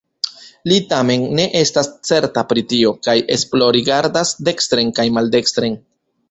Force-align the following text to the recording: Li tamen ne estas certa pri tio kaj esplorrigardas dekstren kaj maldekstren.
Li 0.69 0.77
tamen 0.93 1.25
ne 1.39 1.43
estas 1.59 1.89
certa 2.11 2.43
pri 2.53 2.63
tio 2.71 2.95
kaj 3.09 3.15
esplorrigardas 3.37 4.33
dekstren 4.49 4.91
kaj 5.01 5.07
maldekstren. 5.21 5.79